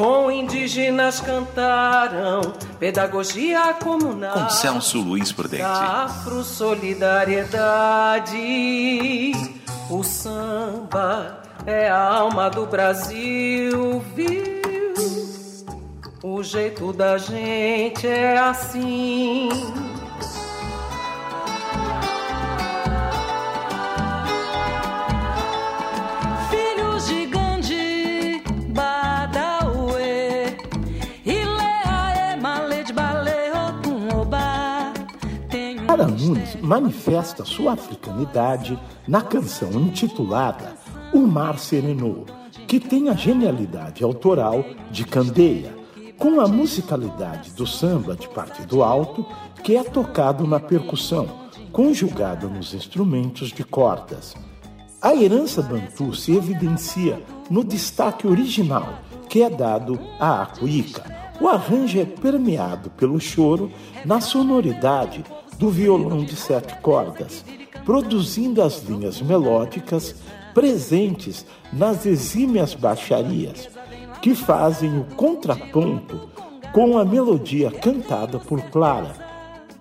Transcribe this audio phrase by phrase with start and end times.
[0.00, 4.48] com indígenas cantaram pedagogia comunal.
[5.02, 5.62] Luiz Prudente.
[5.62, 9.32] Afro solidariedade,
[9.90, 14.58] o samba é a alma do Brasil, viu?
[16.22, 19.50] O jeito da gente é assim.
[36.00, 40.74] Clara Nunes manifesta sua africanidade na canção intitulada
[41.12, 42.24] O Mar Serenou,
[42.66, 45.76] que tem a genialidade autoral de Candeia,
[46.16, 49.26] com a musicalidade do samba de partido alto,
[49.62, 51.28] que é tocado na percussão,
[51.70, 54.34] conjugado nos instrumentos de cordas.
[55.02, 61.04] A herança bantu se evidencia no destaque original, que é dado à acuíca.
[61.38, 63.70] O arranjo é permeado pelo choro
[64.04, 65.22] na sonoridade
[65.60, 67.44] do violão de sete cordas,
[67.84, 70.14] produzindo as linhas melódicas
[70.54, 73.68] presentes nas exímias baixarias,
[74.22, 76.30] que fazem o contraponto
[76.72, 79.14] com a melodia cantada por Clara.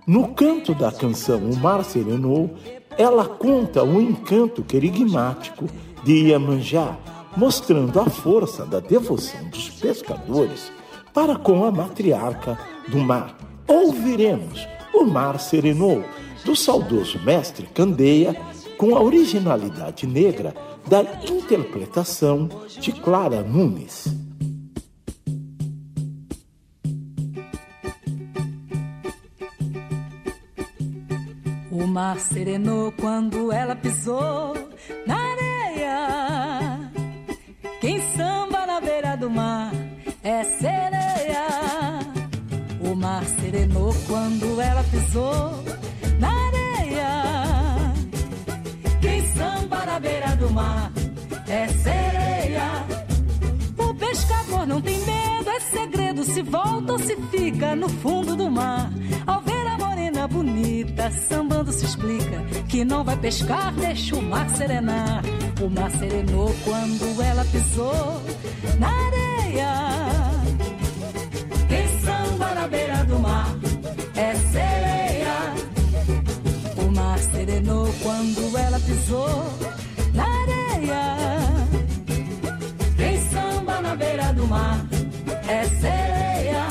[0.05, 2.55] No canto da canção O Mar Serenou,
[2.97, 5.65] ela conta o encanto querigmático
[6.03, 6.97] de Iemanjá,
[7.37, 10.73] mostrando a força da devoção dos pescadores
[11.13, 13.37] para com a matriarca do mar.
[13.65, 14.67] Ouviremos
[14.99, 16.03] o Mar Serenou,
[16.43, 18.35] do saudoso mestre Candeia,
[18.77, 20.53] com a originalidade negra
[20.87, 24.07] da interpretação de Clara Nunes.
[31.71, 34.53] O mar serenou quando ela pisou
[35.07, 36.38] na areia.
[44.09, 45.63] Quando ela pisou
[46.19, 47.93] na areia.
[48.99, 50.91] Quem samba na beira do mar
[51.47, 52.85] é sereia.
[53.77, 56.23] O pescador não tem medo, é segredo.
[56.23, 58.91] Se volta ou se fica no fundo do mar.
[59.27, 64.49] Ao ver a morena bonita, sambando se explica que não vai pescar, deixa o mar
[64.49, 65.21] serenar.
[65.61, 68.21] O mar serenou quando ela pisou
[68.79, 70.29] na areia
[72.59, 73.68] na beira do mar
[74.19, 75.35] é sereia.
[76.77, 79.45] O mar serenou quando ela pisou
[80.13, 81.03] na areia.
[82.97, 84.85] Quem samba na beira do mar
[85.47, 86.67] é sereia.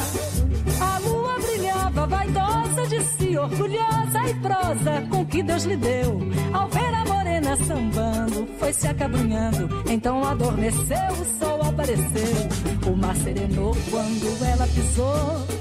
[0.81, 6.21] A lua brilhava, vaidosa de si, orgulhosa e prosa com que Deus lhe deu.
[6.53, 9.69] Ao ver a morena sambando, foi se acabrunhando.
[9.91, 12.93] Então adormeceu, o sol apareceu.
[12.93, 15.59] O mar serenou quando ela pisou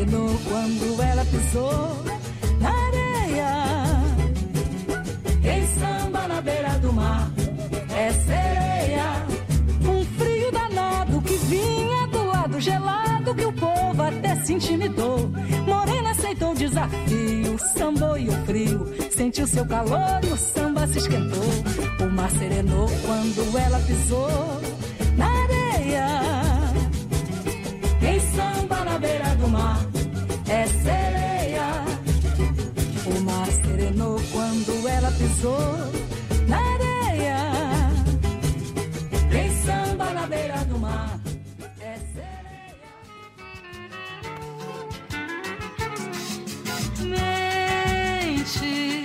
[0.00, 2.04] serenou quando ela pisou
[2.60, 3.52] na areia.
[5.42, 7.30] Quem samba na beira do mar
[7.94, 9.26] é sereia.
[9.82, 15.30] Um frio danado que vinha do lado gelado que o povo até se intimidou.
[15.66, 20.98] Morena aceitou o desafio, sambou e o frio sentiu seu calor e o samba se
[20.98, 22.06] esquentou.
[22.06, 24.69] O mar serenou quando ela pisou
[35.40, 35.58] pisou
[36.46, 37.38] na areia.
[39.30, 41.18] Quem samba na beira do mar
[41.80, 41.98] é.
[48.22, 49.04] Mente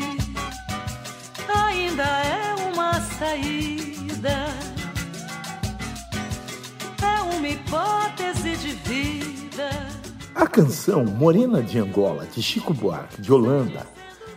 [1.47, 4.47] ainda é uma saída,
[7.01, 9.69] é uma hipótese de vida.
[10.35, 13.87] A canção Morena de Angola, de Chico Buarque de Holanda,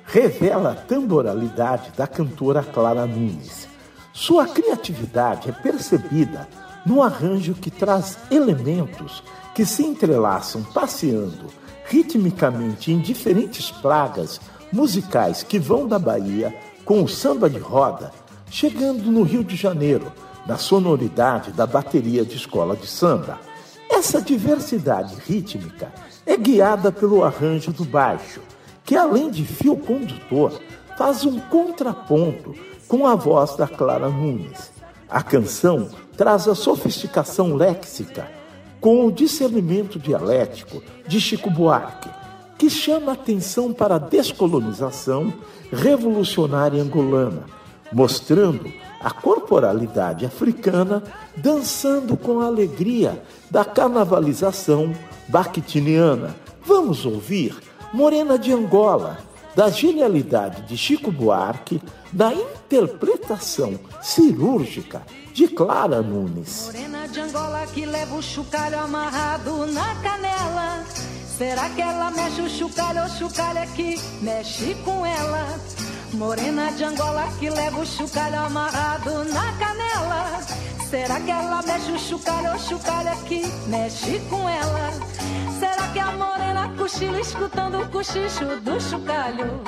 [0.08, 3.68] revela a tamboralidade da cantora Clara Nunes.
[4.12, 6.48] Sua criatividade é percebida
[6.84, 9.22] no arranjo que traz elementos
[9.54, 11.46] que se entrelaçam passeando
[11.84, 14.40] ritmicamente em diferentes pragas
[14.72, 16.54] musicais que vão da Bahia
[16.84, 18.10] com o samba de roda,
[18.50, 20.10] chegando no Rio de Janeiro,
[20.46, 23.38] na sonoridade da bateria de escola de samba.
[23.90, 25.92] Essa diversidade rítmica
[26.24, 28.40] é guiada pelo arranjo do baixo,
[28.88, 30.50] que além de fio condutor,
[30.96, 32.54] faz um contraponto
[32.88, 34.72] com a voz da Clara Nunes.
[35.10, 38.30] A canção traz a sofisticação léxica
[38.80, 42.08] com o discernimento dialético de Chico Buarque,
[42.56, 45.34] que chama atenção para a descolonização
[45.70, 47.44] revolucionária angolana,
[47.92, 51.02] mostrando a corporalidade africana
[51.36, 54.94] dançando com a alegria da carnavalização
[55.28, 56.34] bactiniana.
[56.64, 59.18] Vamos ouvir Morena de Angola,
[59.56, 61.80] da genialidade de Chico Buarque,
[62.12, 65.02] da interpretação cirúrgica
[65.32, 66.66] de Clara Nunes.
[66.66, 70.84] Morena de Angola que leva o chocalho amarrado na canela.
[71.26, 75.58] Será que ela mexe o chocalho ou chocalho é que mexe com ela?
[76.12, 80.40] Morena de Angola que leva o chocalho amarrado na canela.
[80.90, 84.90] Será que ela mexe o chocalho ou o chocalho é mexe com ela?
[85.58, 89.60] Será que a morena cochila escutando o cochicho do chocalho?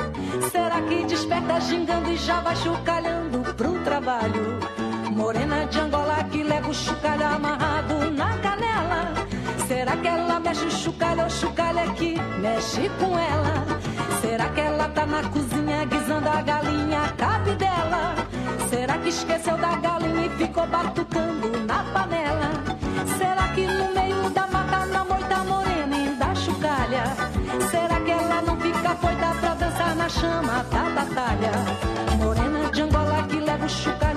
[0.50, 4.60] Será que desperta gingando e já vai chocalhando pro trabalho?
[5.10, 9.12] Morena de Angola que leva o chocalho amarrado na canela.
[9.68, 13.66] Será que ela mexe o chocalho ou o chocalho é mexe com ela?
[14.22, 18.29] Será que ela tá na cozinha guisando a galinha cabe dela?
[18.70, 22.50] Será que esqueceu da galinha e ficou batucando na panela?
[23.18, 27.02] Será que no meio da mata na moita morena e da chocalha?
[27.68, 31.50] Será que ela não fica foita pra dançar na chama da batalha?
[32.16, 34.09] Morena de Angola que leva o chocalho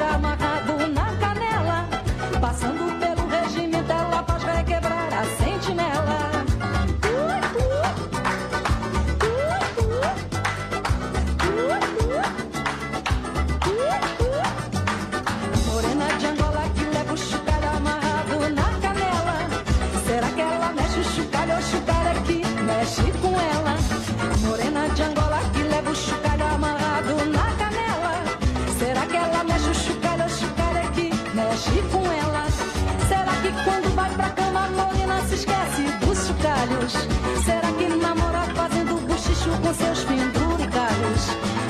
[39.74, 41.24] seus penduricalhos?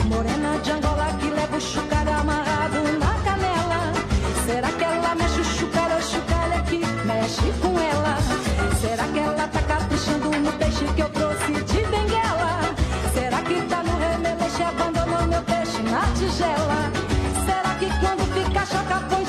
[0.05, 3.94] Morena de Angola que leva o chocalho amarrado na canela.
[4.45, 8.17] Será que ela mexe o chocalho ou chocalho é que mexe com ela?
[8.81, 12.75] Será que ela tá caprichando no peixe que eu trouxe de Benguela?
[13.13, 16.91] Será que tá no remeleixo e abandonou meu peixe na tigela?
[17.45, 19.22] Será que quando fica choca põe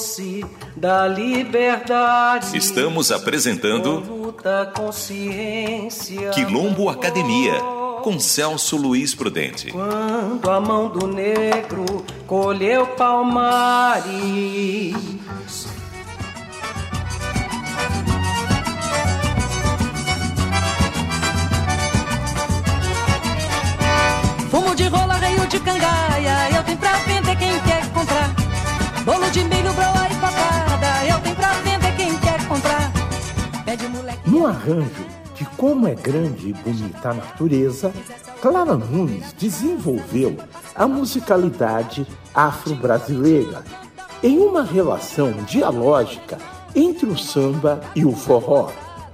[0.00, 2.56] doce da liberdade.
[2.56, 6.30] Estamos apresentando luta, consciência.
[6.30, 7.60] Quilombo Academia,
[8.02, 9.70] com Celso Luiz Prudente.
[9.70, 11.84] Quando a mão do negro
[12.26, 14.06] colheu palmares.
[24.50, 25.79] Fumo de rola, reio de cangaia,
[34.60, 37.92] arranjo de Como é Grande e Bonita a Natureza,
[38.42, 40.36] Clara Nunes desenvolveu
[40.74, 43.64] a musicalidade afro-brasileira
[44.22, 46.38] em uma relação dialógica
[46.74, 48.70] entre o samba e o forró.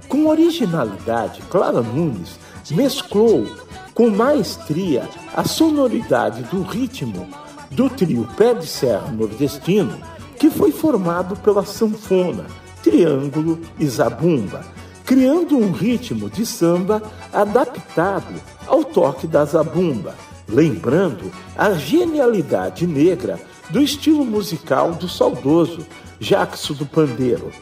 [0.09, 2.37] Com originalidade, Clara Nunes
[2.71, 3.47] mesclou
[3.93, 7.27] com maestria a sonoridade do ritmo
[7.71, 9.97] do trio Pé de Serra Nordestino,
[10.37, 12.45] que foi formado pela sanfona,
[12.83, 14.63] triângulo e zabumba,
[15.07, 18.35] criando um ritmo de samba adaptado
[18.67, 20.13] ao toque da zabumba,
[20.49, 25.87] lembrando a genialidade negra do estilo musical do saudoso
[26.19, 27.53] Jackson do Pandeiro.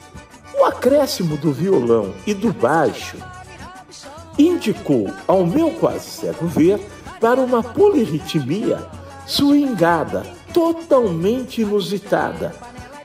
[0.60, 3.18] O acréscimo do violão e do baixo
[4.40, 6.80] indicou ao meu quase cego ver
[7.22, 8.80] para uma polirritmia
[9.28, 12.56] swingada, totalmente inusitada.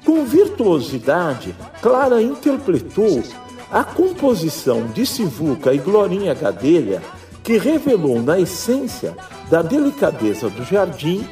[0.03, 3.23] Com virtuosidade, Clara interpretou
[3.71, 7.03] a composição de Sivuca e Glorinha Gadelha,
[7.43, 9.17] que revelou na essência
[9.49, 11.25] da delicadeza do jardim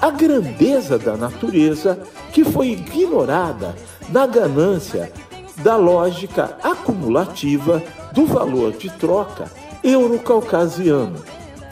[0.00, 1.98] a grandeza da natureza
[2.32, 3.74] que foi ignorada
[4.10, 5.12] na ganância
[5.58, 7.82] da lógica acumulativa
[8.12, 9.50] do valor de troca
[9.82, 11.22] eurocaucasiano.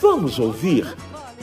[0.01, 0.87] Vamos ouvir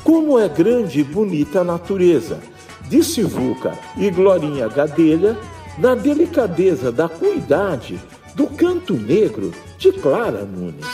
[0.04, 2.40] como é grande e bonita a natureza,
[2.88, 5.38] de Sivuca e Glorinha Gadelha,
[5.78, 8.00] na delicadeza da cuidade
[8.40, 10.86] do canto negro de Clara Nunes.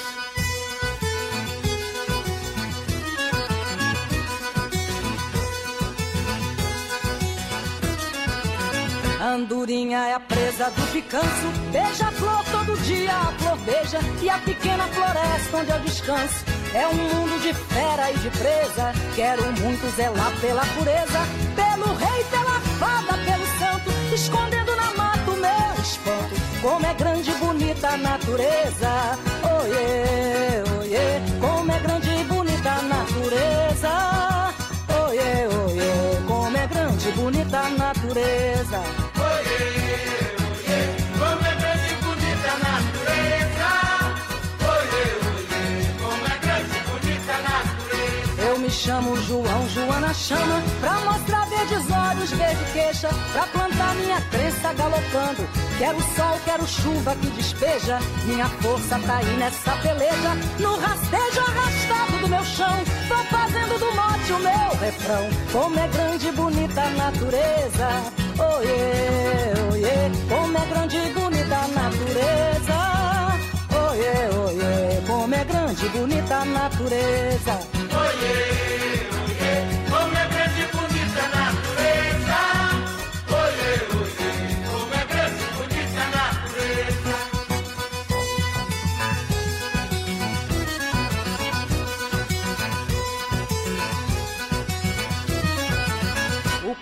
[9.22, 11.28] Andorinha é a presa do picanço,
[11.72, 16.44] beija a flor todo dia, a flor beija e a pequena floresta onde eu descanso.
[16.74, 21.20] É um mundo de fera e de presa, quero muito zelar pela pureza,
[21.56, 24.75] pelo rei, pela fada, pelo santo, escondendo
[26.66, 26.70] espanto.
[26.70, 32.82] Como é grande e bonita a natureza, oiê, oiê, como é grande e bonita a
[32.82, 34.54] natureza,
[35.08, 39.06] oiê, oiê, como é grande e bonita a natureza.
[48.86, 49.55] chamo João,
[50.16, 55.48] chama Pra mostrar verdes olhos, verde queixa Pra plantar minha crença galopando.
[55.78, 60.36] Quero sol, quero chuva que despeja Minha força tá aí nessa peleja.
[60.60, 65.30] No rastejo arrastado do meu chão Tô fazendo do mote o meu refrão.
[65.52, 67.88] Como é grande e bonita a natureza.
[68.40, 72.76] Oiê, oiê Como é grande e bonita a natureza.
[73.90, 77.76] Oiê, oiê Como é grande e bonita a natureza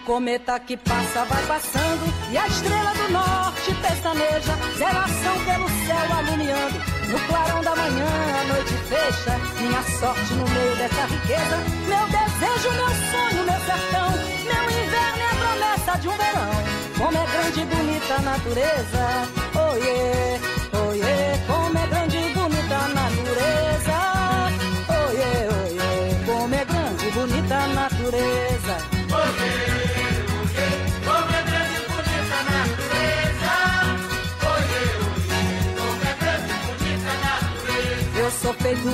[0.05, 6.79] cometa que passa vai passando e a estrela do norte pestaneja, zelação pelo céu alumiando.
[7.09, 8.07] No clarão da manhã
[8.39, 11.57] a noite fecha, minha sorte no meio dessa riqueza,
[11.87, 14.11] meu desejo, meu sonho, meu sertão,
[14.43, 16.53] meu inverno é a promessa de um verão.
[16.97, 20.32] Como é grande e bonita a natureza, oh yeah,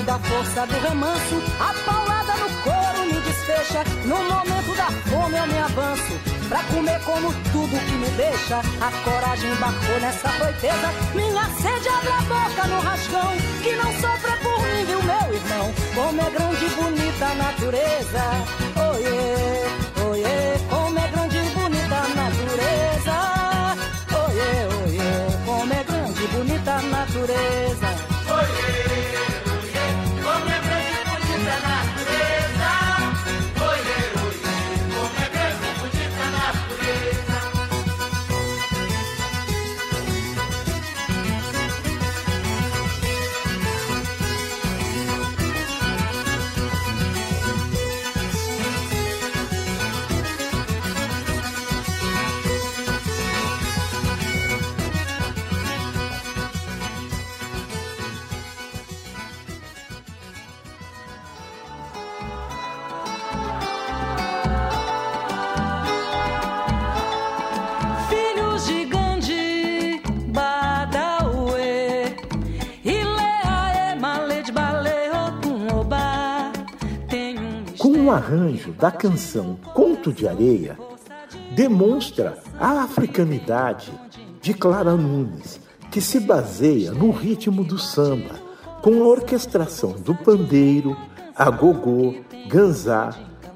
[0.09, 3.83] da força do remanso, a paulada no couro me desfecha.
[4.05, 6.13] No momento da fome eu me avanço,
[6.47, 8.57] pra comer como tudo que me deixa.
[8.57, 13.37] A coragem embarcou nessa coiteza, minha sede abre a boca no rasgão.
[13.61, 15.73] Que não sofra por mim, viu, meu irmão?
[15.93, 18.78] Como é grande e bonita a natureza.
[78.29, 80.77] Arranjo da canção Conto de Areia
[81.55, 83.91] demonstra a africanidade
[84.39, 85.59] de Clara Nunes,
[85.89, 88.35] que se baseia no ritmo do samba,
[88.83, 90.95] com a orquestração do pandeiro,
[91.35, 92.15] agogô,
[92.47, 93.09] ganzá,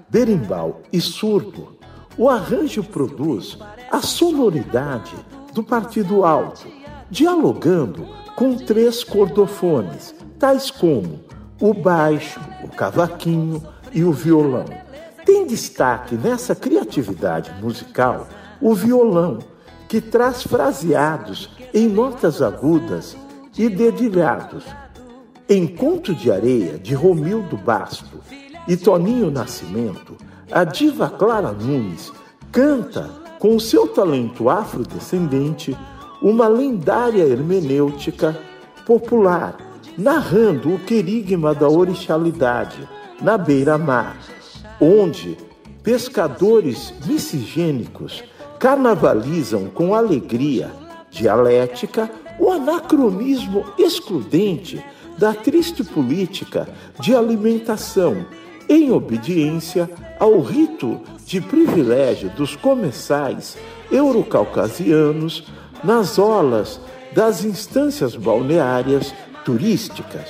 [0.10, 1.78] berimbau e surdo,
[2.18, 3.58] o arranjo produz
[3.92, 5.16] a sonoridade
[5.54, 6.68] do partido alto,
[7.12, 11.20] dialogando com três cordofones, tais como
[11.62, 13.62] o baixo, o cavaquinho
[13.94, 14.66] e o violão.
[15.26, 18.28] Tem destaque nessa criatividade musical
[18.60, 19.40] o violão,
[19.88, 23.16] que traz fraseados em notas agudas
[23.58, 24.66] e dedilhados.
[25.48, 28.20] Em Conto de Areia, de Romildo Basto
[28.68, 30.16] e Toninho Nascimento,
[30.52, 32.12] a diva Clara Nunes
[32.52, 33.10] canta,
[33.40, 35.78] com seu talento afrodescendente,
[36.22, 38.38] uma lendária hermenêutica
[38.86, 39.58] popular,
[39.98, 42.88] narrando o querigma da orixalidade
[43.24, 44.18] na beira-mar,
[44.80, 45.38] onde
[45.82, 48.24] pescadores miscigênicos
[48.60, 50.70] carnavalizam com alegria
[51.10, 54.84] dialética o anacronismo excludente
[55.18, 56.68] da triste política
[57.00, 58.26] de alimentação
[58.68, 59.90] em obediência
[60.20, 63.58] ao rito de privilégio dos comensais
[63.92, 65.46] eurocaucasianos
[65.84, 66.80] nas olas
[67.14, 69.14] das instâncias balneárias
[69.46, 70.30] turísticas.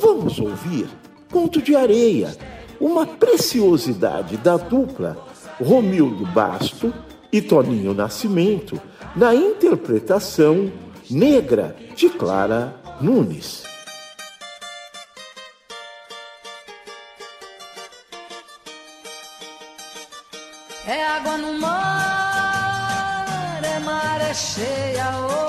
[0.00, 0.86] Vamos ouvir
[1.32, 2.36] Conto de Areia,
[2.78, 5.16] uma preciosidade da dupla
[5.58, 6.92] Romildo Basto
[7.32, 8.78] e Toninho Nascimento
[9.16, 10.70] na interpretação
[11.10, 13.62] negra de Clara Nunes.
[20.86, 23.24] É água no mar,
[23.64, 25.41] é maré cheia, oi,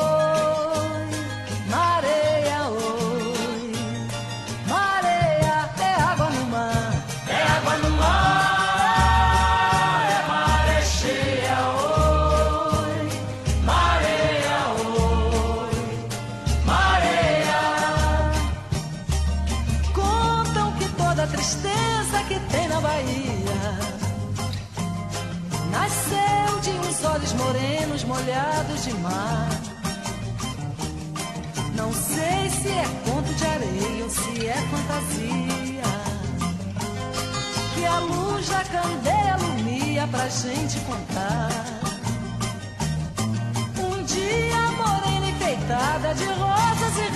[34.93, 35.83] fantasia.
[37.75, 41.49] Que a luz da candeia alumia pra gente contar.
[43.79, 47.12] Um dia morena enfeitada de rosas e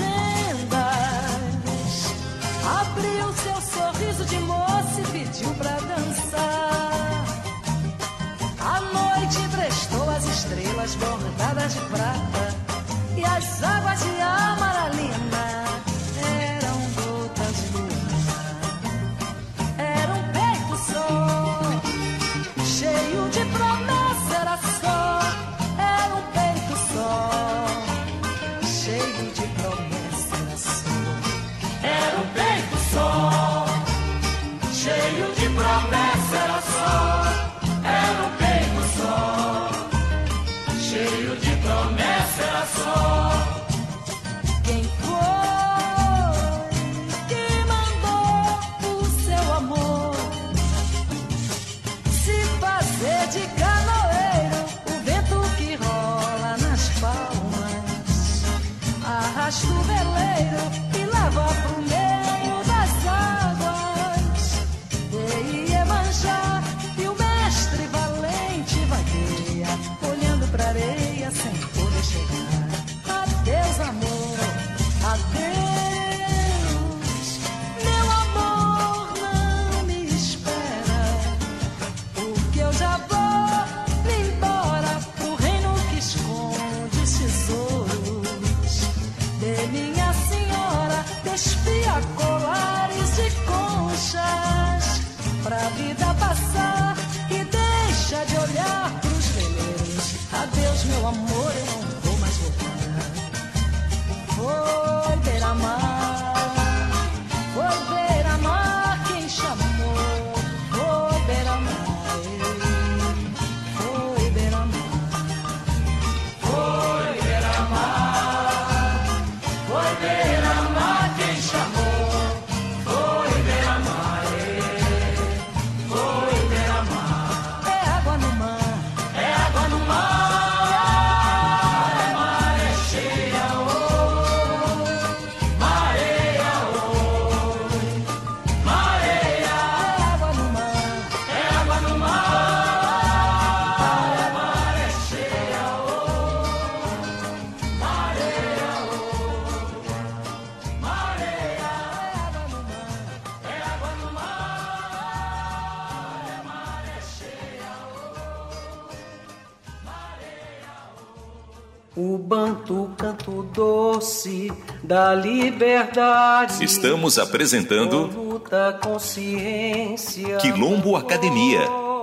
[164.88, 166.64] da liberdade.
[166.64, 170.38] Estamos apresentando luta consciência.
[170.38, 171.60] Quilombo Academia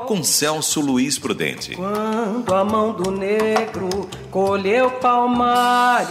[0.06, 1.74] com Celso Luiz Prudente.
[1.74, 3.88] Quando a mão do negro
[4.30, 6.10] colheu palmares.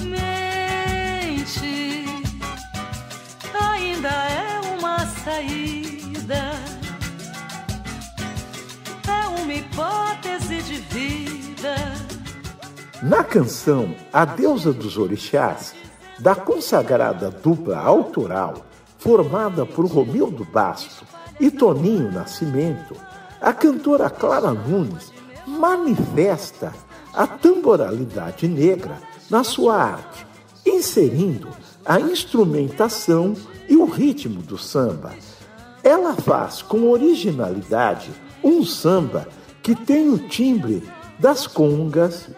[0.00, 2.04] Mente
[3.54, 6.50] ainda é uma saída
[9.48, 11.74] uma hipótese de vida.
[13.02, 15.74] Na canção A Deusa dos Orixás,
[16.18, 18.66] da consagrada dupla autoral,
[18.98, 21.06] formada por Romildo Basto
[21.40, 22.94] e Toninho Nascimento,
[23.40, 25.10] a cantora Clara Nunes
[25.46, 26.74] manifesta
[27.14, 28.98] a tamboralidade negra
[29.30, 30.26] na sua arte,
[30.66, 31.48] inserindo
[31.86, 33.34] a instrumentação
[33.66, 35.14] e o ritmo do samba.
[35.82, 38.10] Ela faz com originalidade
[38.44, 39.26] um samba
[39.68, 40.82] que tem o timbre
[41.18, 42.30] das congas,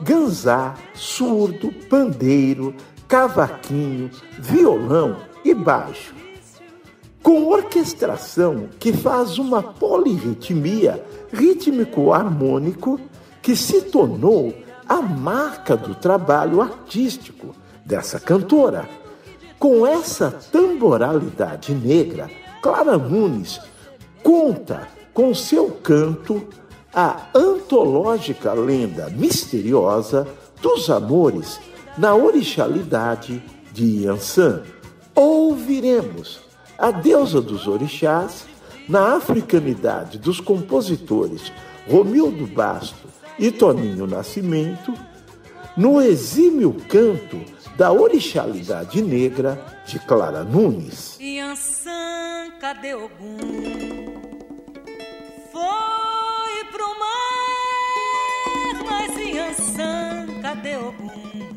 [0.00, 2.74] ganzá, surdo, pandeiro,
[3.06, 6.14] cavaquinho, violão e baixo.
[7.22, 12.98] Com orquestração que faz uma polirritmia rítmico-harmônico
[13.42, 14.54] que se tornou
[14.88, 18.88] a marca do trabalho artístico dessa cantora.
[19.58, 22.30] Com essa tamboralidade negra,
[22.62, 23.60] Clara Nunes
[24.22, 26.48] conta com seu canto
[27.00, 30.26] a antológica lenda misteriosa
[30.60, 31.60] dos amores
[31.96, 33.40] na orixalidade
[33.72, 34.64] de Yansan.
[35.14, 36.40] Ouviremos
[36.76, 38.46] a deusa dos orixás
[38.88, 41.52] na africanidade dos compositores
[41.88, 43.06] Romildo Basto
[43.38, 44.92] e Toninho Nascimento,
[45.76, 47.40] no exímio canto
[47.76, 51.16] da orixalidade negra de Clara Nunes.
[51.20, 53.38] Yansan, cadê Ogum?
[55.52, 55.97] Foi
[56.98, 61.47] mar, mas em Ansan, cadê Ogum?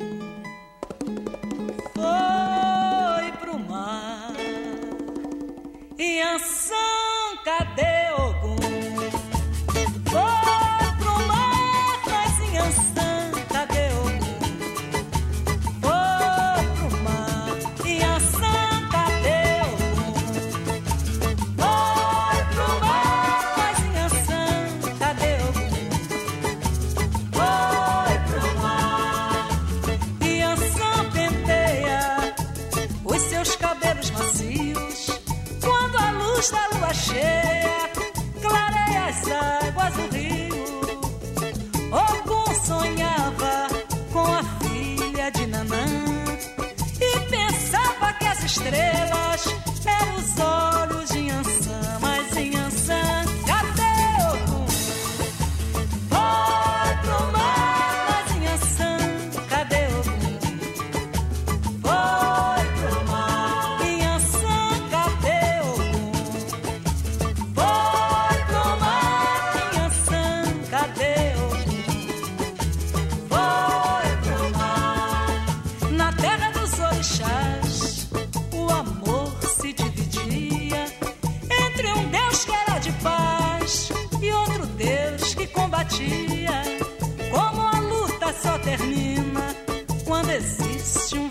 [90.40, 91.31] Doce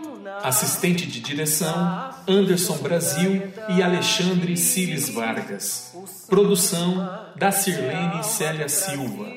[0.43, 5.93] Assistente de direção: Anderson Brasil e Alexandre Cires Vargas.
[6.27, 9.27] Produção: da Sirlene Célia Silva.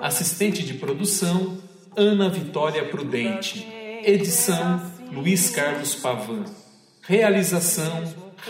[0.00, 1.58] Assistente de produção:
[1.96, 3.66] Ana Vitória Prudente.
[4.04, 6.44] Edição Luiz Carlos Pavan.
[7.02, 8.02] Realização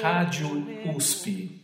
[0.02, 1.61] Rádio USP.